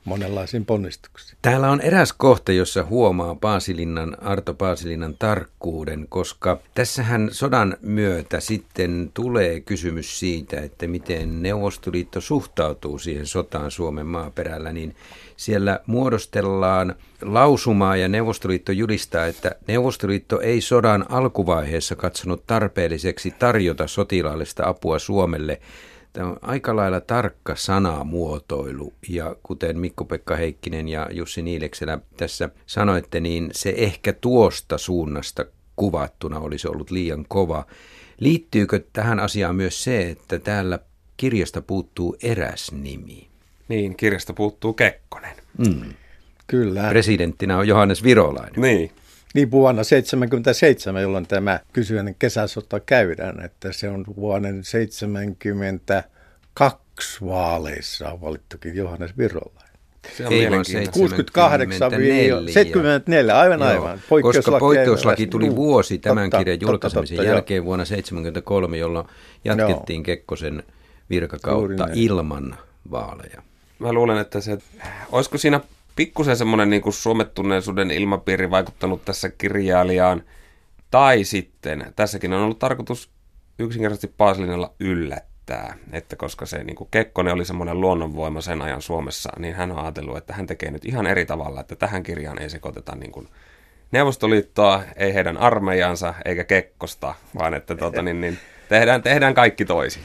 monenlaisiin 0.08 0.66
ponnistuksiin. 0.66 1.38
Täällä 1.42 1.72
on 1.72 1.82
eräs 1.82 2.14
kohta, 2.14 2.52
jossa 2.52 2.84
huomaa 2.84 3.36
Paasilinnan, 3.36 4.18
Arto 4.22 4.54
Paasilinnan 4.54 5.16
tarkkuuden, 5.20 6.06
koska 6.10 6.60
tässähän 6.74 7.30
sodan 7.32 7.78
myötä 7.82 8.40
sitten 8.40 9.12
tulee 9.14 9.60
kysymys 9.60 10.20
siitä, 10.20 10.62
että 10.62 10.88
miten 10.88 11.44
Neuvostoliitto 11.44 12.22
suhtautuu 12.22 13.00
siihen 13.00 13.26
sotaan 13.26 13.72
Suomen 13.72 14.06
maaperällä, 14.06 14.74
niin 14.74 14.96
siellä 15.38 15.80
muodostellaan 15.86 16.96
lausumaa 17.22 17.96
ja 17.96 18.08
Neuvostoliitto 18.08 18.72
julistaa, 18.72 19.26
että 19.26 19.56
Neuvostoliitto 19.68 20.40
ei 20.40 20.62
sodan 20.62 21.06
alkuvaiheessa 21.10 21.96
katsonut 21.96 22.44
tarpeelliseksi 22.48 23.32
tarjota 23.32 23.88
sotilaallista 23.88 24.68
apua 24.68 25.00
Suomelle– 25.00 25.62
Tämä 26.18 26.30
on 26.30 26.38
aika 26.42 26.76
lailla 26.76 27.02
tarkka 27.02 27.56
sanamuotoilu 27.56 28.94
ja 29.10 29.36
kuten 29.44 29.80
Mikko-Pekka 29.80 30.36
Heikkinen 30.36 30.88
ja 30.88 31.08
Jussi 31.12 31.42
Niilekselä 31.42 32.00
tässä 32.18 32.50
sanoitte, 32.66 33.20
niin 33.20 33.50
se 33.52 33.74
ehkä 33.78 34.14
tuosta 34.14 34.78
suunnasta 34.78 35.46
kuvattuna 35.76 36.40
olisi 36.40 36.68
ollut 36.68 36.92
liian 36.92 37.26
kova. 37.28 37.66
Liittyykö 38.20 38.80
tähän 38.94 39.20
asiaan 39.20 39.56
myös 39.56 39.84
se, 39.84 40.10
että 40.10 40.40
täällä 40.40 40.80
kirjasta 41.18 41.62
puuttuu 41.62 42.16
eräs 42.24 42.72
nimi? 42.72 43.28
Niin, 43.68 43.98
kirjasta 43.98 44.34
puuttuu 44.34 44.74
Kekkonen. 44.74 45.36
Mm. 45.58 45.94
Kyllä. 46.48 46.90
Presidenttinä 46.90 47.58
on 47.58 47.68
Johannes 47.68 48.04
Virolainen. 48.04 48.62
Niin. 48.62 48.92
Niin 49.38 49.52
vuonna 49.52 49.80
1977, 49.80 51.02
jolloin 51.02 51.28
tämä 51.28 51.60
kysyjän 51.74 52.16
kesäsota 52.20 52.80
käydään, 52.80 53.46
että 53.46 53.72
se 53.72 53.90
on 53.90 54.06
vuoden 54.16 54.64
72 54.64 57.26
vaaleissa 57.26 58.12
on 58.12 58.22
valittukin 58.22 58.76
Johannes 58.76 59.18
Virolainen. 59.18 59.74
Se 60.18 60.28
on 60.28 60.34
Ei 60.34 60.48
68 60.92 61.92
74, 62.54 63.40
aivan 63.40 63.60
Joo, 63.60 63.70
aivan. 63.70 64.02
Koska 64.22 64.60
poikkeuslaki 64.60 65.28
tuli 65.28 65.56
vuosi 65.56 65.98
tämän 65.98 66.30
totta, 66.30 66.38
kirjan 66.38 66.62
julkaisemisen 66.62 67.18
totta, 67.18 67.24
totta, 67.24 67.36
jälkeen 67.36 67.58
jo. 67.58 67.66
vuonna 67.66 67.86
1973, 67.86 68.78
jolloin 68.78 69.08
jatkettiin 69.44 69.98
Joo. 69.98 70.04
Kekkosen 70.04 70.64
virkakautta 71.10 71.88
ilman 71.94 72.58
vaaleja. 72.92 73.42
Mä 73.80 73.94
luulen, 73.94 74.18
että 74.18 74.42
se, 74.42 74.58
olisiko 75.12 75.38
siinä 75.38 75.62
pikkusen 75.98 76.38
semmoinen 76.38 76.70
niin 76.70 76.94
suomettuneisuuden 76.94 77.92
ilmapiiri 77.92 78.52
vaikuttanut 78.52 79.06
tässä 79.06 79.30
kirjailijaan. 79.30 80.24
Tai 80.92 81.24
sitten, 81.24 81.94
tässäkin 81.96 82.34
on 82.34 82.42
ollut 82.42 82.60
tarkoitus 82.60 83.10
yksinkertaisesti 83.60 84.14
Paasilinalla 84.18 84.74
yllättää, 84.80 85.78
että 85.92 86.16
koska 86.16 86.46
se 86.46 86.64
niin 86.64 86.76
kuin 86.76 86.88
Kekkonen 86.92 87.34
oli 87.34 87.46
semmoinen 87.46 87.82
luonnonvoima 87.82 88.42
sen 88.42 88.62
ajan 88.62 88.82
Suomessa, 88.82 89.30
niin 89.40 89.56
hän 89.56 89.72
on 89.72 89.80
ajatellut, 89.80 90.18
että 90.18 90.34
hän 90.34 90.48
tekee 90.48 90.72
nyt 90.72 90.86
ihan 90.86 91.08
eri 91.08 91.26
tavalla, 91.26 91.62
että 91.62 91.76
tähän 91.76 92.04
kirjaan 92.04 92.42
ei 92.42 92.50
sekoiteta 92.50 92.96
niin 92.96 93.12
kuin 93.12 93.28
Neuvostoliittoa, 93.92 94.84
ei 94.96 95.14
heidän 95.14 95.38
armeijansa 95.38 96.14
eikä 96.26 96.44
Kekkosta, 96.44 97.16
vaan 97.40 97.54
että 97.54 97.76
tuota, 97.76 98.02
niin, 98.02 98.22
niin, 98.22 98.40
tehdään, 98.70 99.04
tehdään 99.04 99.34
kaikki 99.34 99.66
toisin. 99.66 100.04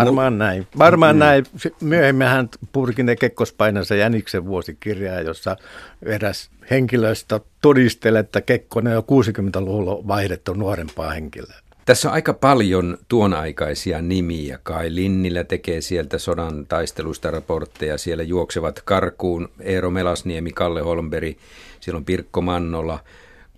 Varmaan 0.00 0.38
näin. 0.38 0.66
Varmaan 0.78 1.16
mm. 1.16 1.20
näin. 1.20 1.44
Myöhemmin 1.80 2.26
hän 2.26 2.48
purki 2.72 3.02
ne 3.02 3.16
Kekkospainansa 3.16 3.94
Jäniksen 3.94 4.46
vuosikirjaa, 4.46 5.20
jossa 5.20 5.56
eräs 6.02 6.50
henkilöstä 6.70 7.40
todistelee, 7.60 8.20
että 8.20 8.40
Kekkonen 8.40 8.98
on 8.98 9.04
60-luvulla 9.04 10.08
vaihdettu 10.08 10.54
nuorempaa 10.54 11.10
henkilöä. 11.10 11.64
Tässä 11.84 12.08
on 12.08 12.14
aika 12.14 12.32
paljon 12.32 12.98
tuonaikaisia 13.08 14.02
nimiä. 14.02 14.58
Kai 14.62 14.94
Linnillä 14.94 15.44
tekee 15.44 15.80
sieltä 15.80 16.18
sodan 16.18 16.66
taistelusta 16.66 17.30
raportteja. 17.30 17.98
Siellä 17.98 18.22
juoksevat 18.22 18.82
karkuun 18.84 19.48
Eero 19.60 19.90
Melasniemi, 19.90 20.52
Kalle 20.52 20.80
Holmberg, 20.80 21.36
siellä 21.80 21.98
on 21.98 22.04
Pirkko 22.04 22.40
Mannola– 22.40 22.98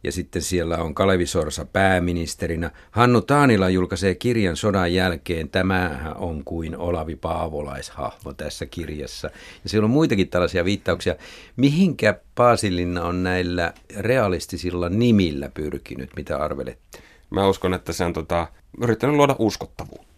ja 0.06 0.12
sitten 0.12 0.42
siellä 0.42 0.76
on 0.76 0.94
Kalevi 0.94 1.26
Sorsa 1.26 1.64
pääministerinä. 1.64 2.70
Hannu 2.90 3.20
Taanila 3.20 3.68
julkaisee 3.68 4.14
kirjan 4.14 4.56
sodan 4.56 4.94
jälkeen. 4.94 5.48
Tämähän 5.48 6.16
on 6.16 6.44
kuin 6.44 6.76
Olavi 6.76 7.16
Paavolaishahmo 7.16 8.32
tässä 8.32 8.66
kirjassa. 8.66 9.30
Ja 9.64 9.70
siellä 9.70 9.84
on 9.84 9.90
muitakin 9.90 10.28
tällaisia 10.28 10.64
viittauksia. 10.64 11.14
Mihinkä 11.56 12.20
Paasilinna 12.34 13.04
on 13.04 13.22
näillä 13.22 13.72
realistisilla 13.96 14.88
nimillä 14.88 15.48
pyrkinyt, 15.54 16.10
mitä 16.16 16.36
arvelette? 16.36 16.98
Mä 17.30 17.48
uskon, 17.48 17.74
että 17.74 17.92
se 17.92 18.04
on 18.04 18.12
tota, 18.12 18.48
yrittänyt 18.82 19.16
luoda 19.16 19.36
uskottavuutta. 19.38 20.15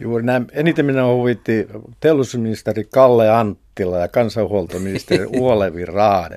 Juuri 0.00 0.24
näin. 0.24 0.46
Eniten 0.52 0.86
minä 0.86 1.06
huvitti 1.06 1.68
teollisuusministeri 2.00 2.84
Kalle 2.84 3.30
Anttila 3.30 3.98
ja 3.98 4.08
kansanhuoltoministeri 4.08 5.26
Uolevi 5.40 5.84
Raade. 5.84 6.36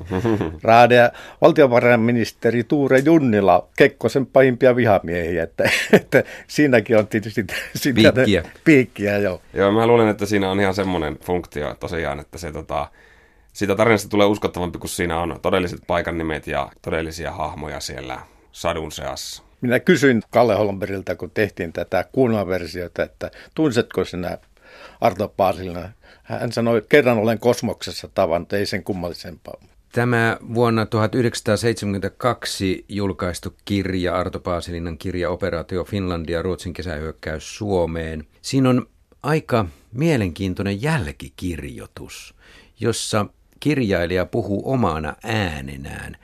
Raade 0.63 0.95
ja 0.95 1.11
valtiovarainministeri 1.41 2.63
Tuure 2.63 2.99
Junnila, 2.99 3.67
Kekkosen 3.77 4.25
pahimpia 4.25 4.75
vihamiehiä, 4.75 5.43
että, 5.43 5.69
että 5.93 6.23
siinäkin 6.47 6.97
on 6.97 7.07
tietysti 7.07 7.45
sitä 7.75 8.13
piikkiä. 8.13 8.43
piikkiä 8.63 9.17
jo. 9.17 9.41
Joo, 9.53 9.71
mä 9.71 9.87
luulen, 9.87 10.07
että 10.07 10.25
siinä 10.25 10.51
on 10.51 10.59
ihan 10.59 10.73
semmoinen 10.73 11.17
funktio 11.19 11.75
tosiaan, 11.79 12.19
että 12.19 12.37
se 12.37 12.51
tota, 12.51 12.87
siitä 13.53 13.75
tarinasta 13.75 14.09
tulee 14.09 14.27
uskottavampi, 14.27 14.79
kun 14.79 14.89
siinä 14.89 15.19
on 15.19 15.39
todelliset 15.41 15.79
paikan 15.87 16.17
nimet 16.17 16.47
ja 16.47 16.69
todellisia 16.81 17.31
hahmoja 17.31 17.79
siellä 17.79 18.19
sadun 18.51 18.91
seassa. 18.91 19.46
Minä 19.61 19.79
kysyin 19.79 20.21
Kalle 20.31 20.55
Holmberilta, 20.55 21.15
kun 21.15 21.31
tehtiin 21.31 21.73
tätä 21.73 22.05
kuunnelversiota, 22.11 23.03
että 23.03 23.31
tunsetko 23.55 24.05
sinä 24.05 24.37
Arto 25.01 25.33
Paasilina? 25.37 25.89
Hän 26.23 26.51
sanoi, 26.51 26.77
että 26.77 26.89
kerran 26.89 27.17
olen 27.17 27.39
kosmoksessa 27.39 28.09
tavannut, 28.13 28.53
ei 28.53 28.65
sen 28.65 28.83
kummallisempaa. 28.83 29.61
Tämä 29.91 30.37
vuonna 30.53 30.85
1972 30.85 32.85
julkaistu 32.89 33.55
kirja, 33.65 34.15
Arto 34.15 34.39
Paasilinnan 34.39 34.97
kirja 34.97 35.29
Operaatio 35.29 35.83
Finlandia, 35.83 36.41
Ruotsin 36.41 36.73
kesähyökkäys 36.73 37.57
Suomeen. 37.57 38.27
Siinä 38.41 38.69
on 38.69 38.89
aika 39.23 39.65
mielenkiintoinen 39.93 40.81
jälkikirjoitus, 40.81 42.35
jossa 42.79 43.25
kirjailija 43.59 44.25
puhuu 44.25 44.71
omana 44.71 45.15
äänenään. 45.23 46.17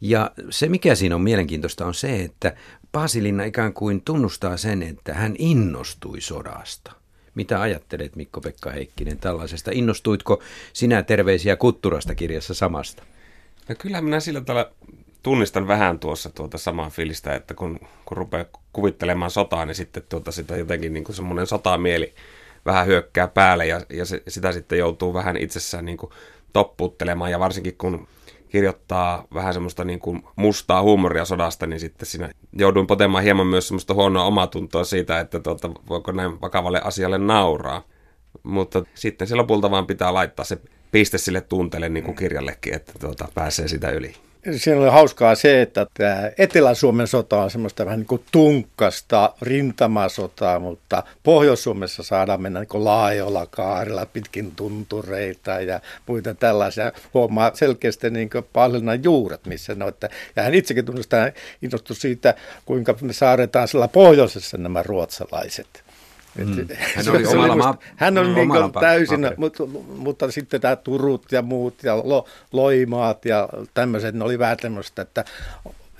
Ja 0.00 0.30
se, 0.50 0.68
mikä 0.68 0.94
siinä 0.94 1.14
on 1.14 1.20
mielenkiintoista, 1.20 1.86
on 1.86 1.94
se, 1.94 2.22
että 2.22 2.56
Paasilinna 2.92 3.44
ikään 3.44 3.72
kuin 3.72 4.02
tunnustaa 4.02 4.56
sen, 4.56 4.82
että 4.82 5.14
hän 5.14 5.34
innostui 5.38 6.20
sodasta. 6.20 6.92
Mitä 7.34 7.60
ajattelet 7.60 8.16
Mikko-Pekka 8.16 8.70
Heikkinen 8.70 9.18
tällaisesta? 9.18 9.70
Innostuitko 9.74 10.42
sinä 10.72 11.02
terveisiä 11.02 11.56
Kutturasta 11.56 12.14
kirjassa 12.14 12.54
samasta? 12.54 13.02
No 13.68 13.74
kyllä 13.78 14.00
minä 14.00 14.20
sillä 14.20 14.40
tavalla 14.40 14.70
tunnistan 15.22 15.68
vähän 15.68 15.98
tuossa 15.98 16.30
tuota 16.30 16.58
samaa 16.58 16.90
fiilistä, 16.90 17.34
että 17.34 17.54
kun, 17.54 17.80
kun 18.04 18.16
rupeaa 18.16 18.44
kuvittelemaan 18.72 19.30
sotaa, 19.30 19.66
niin 19.66 19.74
sitten 19.74 20.02
tuota 20.08 20.32
sitä 20.32 20.56
jotenkin 20.56 20.92
niin 20.92 21.14
semmoinen 21.14 21.46
sotamieli 21.46 22.14
vähän 22.66 22.86
hyökkää 22.86 23.28
päälle 23.28 23.66
ja, 23.66 23.80
ja 23.90 24.04
se, 24.04 24.22
sitä 24.28 24.52
sitten 24.52 24.78
joutuu 24.78 25.14
vähän 25.14 25.36
itsessään 25.36 25.84
niin 25.84 25.98
kuin 25.98 26.12
toppuuttelemaan 26.52 27.30
ja 27.30 27.38
varsinkin 27.38 27.76
kun 27.78 28.08
kirjoittaa 28.50 29.26
vähän 29.34 29.54
semmoista 29.54 29.84
niin 29.84 30.00
kuin 30.00 30.22
mustaa 30.36 30.82
huumoria 30.82 31.24
sodasta, 31.24 31.66
niin 31.66 31.80
sitten 31.80 32.06
siinä 32.06 32.30
jouduin 32.52 32.86
potemaan 32.86 33.24
hieman 33.24 33.46
myös 33.46 33.68
semmoista 33.68 33.94
huonoa 33.94 34.24
omatuntoa 34.24 34.84
siitä, 34.84 35.20
että 35.20 35.40
tuota, 35.40 35.70
voiko 35.88 36.12
näin 36.12 36.40
vakavalle 36.40 36.80
asialle 36.84 37.18
nauraa. 37.18 37.82
Mutta 38.42 38.84
sitten 38.94 39.28
se 39.28 39.34
lopulta 39.34 39.70
vaan 39.70 39.86
pitää 39.86 40.14
laittaa 40.14 40.44
se 40.44 40.58
piste 40.92 41.18
sille 41.18 41.40
tunteelle 41.40 41.88
niin 41.88 42.04
kuin 42.04 42.16
kirjallekin, 42.16 42.74
että 42.74 42.92
tuota, 43.00 43.28
pääsee 43.34 43.68
sitä 43.68 43.90
yli. 43.90 44.14
Siinä 44.56 44.80
oli 44.80 44.90
hauskaa 44.90 45.34
se, 45.34 45.62
että 45.62 45.86
tämä 45.94 46.30
Etelä-Suomen 46.38 47.06
sota 47.06 47.42
on 47.42 47.50
semmoista 47.50 47.84
vähän 47.84 47.98
niin 47.98 48.06
kuin 48.06 48.24
tunkkasta 48.32 49.34
rintamasotaa, 49.42 50.58
mutta 50.58 51.02
Pohjois-Suomessa 51.22 52.02
saadaan 52.02 52.42
mennä 52.42 52.60
niin 52.60 52.84
laajoilla 52.84 53.46
kaarilla 53.46 54.06
pitkin 54.06 54.52
tuntureita 54.56 55.50
ja 55.50 55.80
muita 56.06 56.34
tällaisia. 56.34 56.92
Huomaa 57.14 57.50
selkeästi 57.54 58.10
niin 58.10 58.30
paljon 58.52 59.04
juuret, 59.04 59.46
missä 59.46 59.74
ne 59.74 59.84
on. 59.84 59.92
Ja 60.36 60.42
hän 60.42 60.54
itsekin 60.54 60.84
tunnustaa 60.84 61.30
innostus 61.62 62.00
siitä, 62.00 62.34
kuinka 62.66 62.94
me 63.00 63.12
saadaan 63.12 63.68
sillä 63.68 63.88
pohjoisessa 63.88 64.56
nämä 64.56 64.82
ruotsalaiset. 64.82 65.89
Mm. 66.38 66.68
Hän 66.96 67.08
oli 67.08 67.26
omalla 67.26 67.56
ma- 67.56 67.78
Hän 67.96 68.18
on 68.18 68.34
niin 68.34 68.48
täysin, 68.80 69.20
mutta, 69.36 69.66
mutta 69.96 70.30
sitten 70.30 70.60
tämä 70.60 70.76
Turut 70.76 71.32
ja 71.32 71.42
muut 71.42 71.82
ja 71.82 71.96
lo, 71.96 72.28
Loimaat 72.52 73.24
ja 73.24 73.48
tämmöiset, 73.74 74.14
ne 74.14 74.24
oli 74.24 74.38
vähän 74.38 74.56
tämmöistä, 74.56 75.02
että 75.02 75.24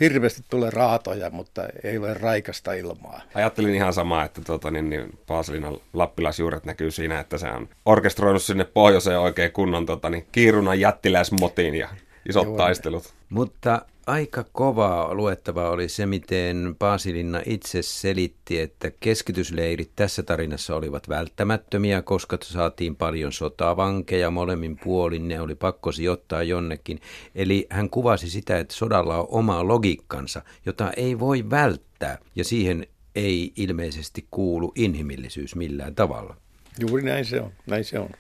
hirveästi 0.01 0.43
tulee 0.51 0.71
raatoja, 0.71 1.31
mutta 1.31 1.63
ei 1.85 1.99
ole 1.99 2.15
raikasta 2.15 2.73
ilmaa. 2.73 3.21
Ajattelin 3.35 3.75
ihan 3.75 3.93
samaa, 3.93 4.25
että 4.25 4.41
tuota, 4.47 4.71
niin, 4.71 4.91
niin 4.91 5.19
Paasilinan 5.27 5.77
lappilaisjuuret 5.93 6.65
näkyy 6.65 6.91
siinä, 6.91 7.21
että 7.21 7.39
se 7.39 7.47
on 7.51 7.69
orkestroinut 7.87 8.43
sinne 8.43 8.65
pohjoiseen 8.65 9.19
oikein 9.19 9.53
kunnon 9.53 9.87
tuota, 9.87 10.11
niin, 10.11 10.27
kiirunan 10.33 10.81
jättiläismotiin 10.81 11.75
ja 11.75 11.89
isot 12.31 12.47
Joo, 12.47 12.57
taistelut. 12.57 13.15
Mutta 13.29 13.83
aika 14.07 14.45
kovaa 14.53 15.15
luettavaa 15.15 15.71
oli 15.71 15.89
se, 15.89 16.07
miten 16.07 16.77
Paasilinna 16.79 17.41
itse 17.47 17.83
selitti, 17.83 18.61
että 18.61 18.91
keskitysleirit 19.01 19.91
tässä 19.97 20.23
tarinassa 20.23 20.77
olivat 20.77 21.09
välttämättömiä, 21.09 22.03
koska 22.03 22.39
saatiin 22.43 22.97
paljon 22.97 23.33
sotavankeja 23.33 24.31
molemmin 24.31 24.79
puolin, 24.85 25.29
ne 25.29 25.41
oli 25.41 25.55
pakko 25.55 25.93
sijoittaa 25.93 26.43
jonnekin. 26.43 27.01
Eli 27.35 27.67
hän 27.71 27.91
kuvasi 27.91 28.31
sitä, 28.31 28.59
että 28.59 28.75
sodalla 28.75 29.19
on 29.19 29.27
oma 29.31 29.69
logiikkansa, 29.69 30.43
jota 30.67 30.91
ei 30.97 31.19
voi 31.19 31.51
välttää, 31.51 32.19
ja 32.37 32.45
siihen 32.45 32.87
ei 33.15 33.53
ilmeisesti 33.57 34.27
kuulu 34.31 34.73
inhimillisyys 34.75 35.57
millään 35.57 35.95
tavalla. 35.95 36.37
Juuri 36.79 37.03
näin 37.03 37.25
se 37.25 37.41
on, 37.41 37.53
näin 37.67 37.85
se 37.85 37.99
on. 37.99 38.11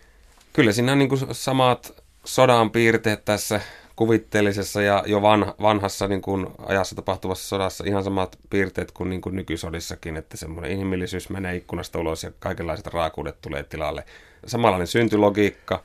Kyllä 0.52 0.72
siinä 0.72 0.92
on 0.92 0.98
niin 0.98 1.10
samat 1.32 2.02
sodan 2.24 2.70
piirteet 2.70 3.24
tässä 3.24 3.60
kuvitteellisessa 4.00 4.82
ja 4.82 5.04
jo 5.06 5.22
vanha, 5.22 5.54
vanhassa 5.62 6.08
niin 6.08 6.22
kuin 6.22 6.46
ajassa 6.66 6.96
tapahtuvassa 6.96 7.48
sodassa 7.48 7.84
ihan 7.86 8.04
samat 8.04 8.38
piirteet 8.50 8.92
kuin, 8.92 9.10
niin 9.10 9.20
kuin 9.20 9.36
nykysodissakin, 9.36 10.16
että 10.16 10.36
semmoinen 10.36 10.70
inhimillisyys 10.70 11.30
menee 11.30 11.56
ikkunasta 11.56 11.98
ulos 11.98 12.22
ja 12.22 12.32
kaikenlaiset 12.38 12.86
raakuudet 12.86 13.40
tulee 13.40 13.62
tilalle. 13.62 14.04
Samanlainen 14.46 14.86
syntylogiikka, 14.86 15.82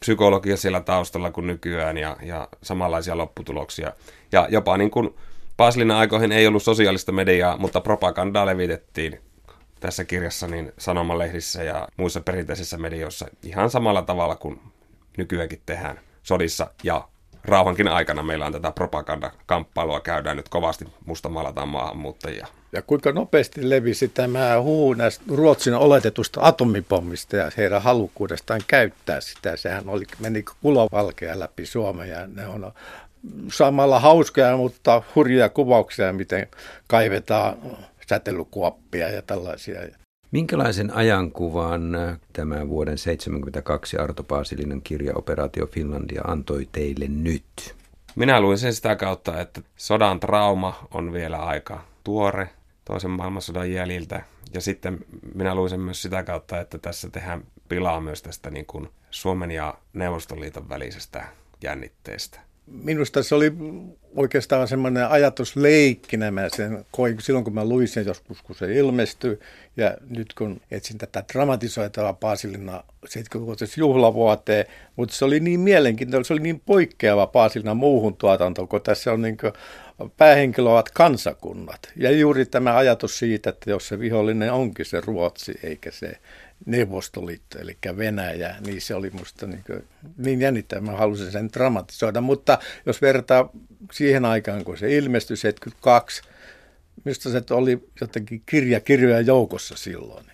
psykologia 0.00 0.56
siellä 0.56 0.80
taustalla 0.80 1.30
kuin 1.30 1.46
nykyään 1.46 1.98
ja, 1.98 2.16
ja 2.22 2.48
samanlaisia 2.62 3.18
lopputuloksia. 3.18 3.92
Ja 4.32 4.46
jopa 4.50 4.76
niin 4.76 4.90
kuin 4.90 5.14
Paslina 5.56 5.98
aikoihin 5.98 6.32
ei 6.32 6.46
ollut 6.46 6.62
sosiaalista 6.62 7.12
mediaa, 7.12 7.56
mutta 7.56 7.80
propagandaa 7.80 8.46
levitettiin 8.46 9.20
tässä 9.80 10.04
kirjassa 10.04 10.46
niin 10.46 10.72
sanomalehdissä 10.78 11.62
ja 11.62 11.88
muissa 11.96 12.20
perinteisissä 12.20 12.78
medioissa 12.78 13.26
ihan 13.42 13.70
samalla 13.70 14.02
tavalla 14.02 14.36
kuin 14.36 14.60
nykyäänkin 15.16 15.62
tehdään 15.66 16.00
sodissa 16.22 16.70
ja 16.82 17.08
rauhankin 17.48 17.88
aikana 17.88 18.22
meillä 18.22 18.46
on 18.46 18.52
tätä 18.52 18.70
propagandakamppailua, 18.70 20.00
käydään 20.00 20.36
nyt 20.36 20.48
kovasti 20.48 20.84
mustamalataan 21.06 21.68
maahanmuuttajia. 21.68 22.46
Ja 22.72 22.82
kuinka 22.82 23.12
nopeasti 23.12 23.70
levisi 23.70 24.08
tämä 24.08 24.60
huu 24.60 24.94
näistä 24.94 25.24
Ruotsin 25.34 25.74
oletetusta 25.74 26.40
atomipommista 26.42 27.36
ja 27.36 27.50
heidän 27.56 27.82
halukkuudestaan 27.82 28.60
käyttää 28.66 29.20
sitä. 29.20 29.56
Sehän 29.56 29.88
oli, 29.88 30.04
meni 30.20 30.44
kulovalkea 30.62 31.38
läpi 31.38 31.66
Suomea 31.66 32.06
ja 32.06 32.26
ne 32.26 32.46
on 32.46 32.72
samalla 33.52 34.00
hauskoja, 34.00 34.56
mutta 34.56 35.02
hurjia 35.14 35.48
kuvauksia, 35.48 36.12
miten 36.12 36.48
kaivetaan 36.86 37.56
säteilykuoppia 38.08 39.08
ja 39.08 39.22
tällaisia. 39.22 39.80
Minkälaisen 40.30 40.94
ajankuvan 40.94 41.92
tämä 42.32 42.68
vuoden 42.68 42.96
1972 42.96 43.98
Arto 43.98 44.22
Paasilinen 44.22 44.82
kirja 44.82 45.12
Operaatio 45.14 45.66
Finlandia 45.66 46.22
antoi 46.26 46.68
teille 46.72 47.08
nyt? 47.08 47.74
Minä 48.16 48.40
luin 48.40 48.58
sen 48.58 48.74
sitä 48.74 48.96
kautta, 48.96 49.40
että 49.40 49.60
sodan 49.76 50.20
trauma 50.20 50.88
on 50.90 51.12
vielä 51.12 51.36
aika 51.36 51.84
tuore 52.04 52.48
toisen 52.84 53.10
maailmansodan 53.10 53.72
jäljiltä. 53.72 54.22
Ja 54.54 54.60
sitten 54.60 54.98
minä 55.34 55.54
luin 55.54 55.70
sen 55.70 55.80
myös 55.80 56.02
sitä 56.02 56.22
kautta, 56.22 56.60
että 56.60 56.78
tässä 56.78 57.10
tehdään 57.10 57.44
pilaa 57.68 58.00
myös 58.00 58.22
tästä 58.22 58.50
niin 58.50 58.66
kuin 58.66 58.88
Suomen 59.10 59.50
ja 59.50 59.74
Neuvostoliiton 59.92 60.68
välisestä 60.68 61.28
jännitteestä. 61.62 62.45
Minusta 62.66 63.22
se 63.22 63.34
oli 63.34 63.52
oikeastaan 64.16 64.68
semmoinen 64.68 65.08
ajatusleikkinä. 65.08 66.30
Mä 66.30 66.48
sen 66.56 66.84
koin 66.90 67.16
silloin, 67.20 67.44
kun 67.44 67.54
mä 67.54 67.64
luin 67.64 67.88
sen 67.88 68.06
joskus, 68.06 68.42
kun 68.42 68.56
se 68.56 68.74
ilmestyi. 68.74 69.38
Ja 69.76 69.96
nyt 70.08 70.34
kun 70.38 70.60
etsin 70.70 70.98
tätä 70.98 71.24
dramatisoitavaa 71.32 72.12
Paasilina 72.12 72.84
70-vuotias 73.06 73.78
juhlavuoteen, 73.78 74.66
mutta 74.96 75.14
se 75.14 75.24
oli 75.24 75.40
niin 75.40 75.60
mielenkiintoinen, 75.60 76.24
se 76.24 76.32
oli 76.32 76.42
niin 76.42 76.60
poikkeava 76.60 77.26
Paasilina 77.26 77.74
muuhun 77.74 78.16
tuotantoon, 78.16 78.68
kun 78.68 78.82
tässä 78.82 79.12
on 79.12 79.22
niin 79.22 79.36
päähenkilö 80.16 80.70
ovat 80.70 80.90
kansakunnat. 80.90 81.92
Ja 81.96 82.10
juuri 82.10 82.46
tämä 82.46 82.76
ajatus 82.76 83.18
siitä, 83.18 83.50
että 83.50 83.70
jos 83.70 83.88
se 83.88 83.98
vihollinen 83.98 84.52
onkin 84.52 84.86
se 84.86 85.00
Ruotsi, 85.00 85.58
eikä 85.62 85.90
se 85.90 86.18
Neuvostoliitto, 86.66 87.58
eli 87.58 87.76
Venäjä, 87.96 88.56
niin 88.66 88.80
se 88.80 88.94
oli 88.94 89.10
minusta 89.10 89.46
niin, 89.46 89.64
niin 90.16 90.40
jännittävä, 90.40 90.80
mä 90.80 90.92
halusin 90.92 91.32
sen 91.32 91.50
dramatisoida. 91.52 92.20
Mutta 92.20 92.58
jos 92.86 93.02
vertaa 93.02 93.50
siihen 93.92 94.24
aikaan, 94.24 94.64
kun 94.64 94.78
se 94.78 94.96
ilmestyi 94.96 95.36
72, 95.36 96.22
minusta 97.04 97.30
se 97.30 97.42
oli 97.50 97.88
jotenkin 98.00 98.42
kirja 98.46 98.80
kirjoja 98.80 99.20
joukossa 99.20 99.76
silloin. 99.76 100.26